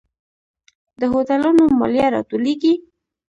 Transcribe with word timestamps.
د 0.99 1.01
هوټلونو 1.13 1.63
مالیه 1.79 2.07
راټولیږي؟ 2.15 2.73